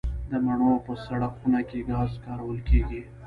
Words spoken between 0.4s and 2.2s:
مڼو په سړه خونه کې ګاز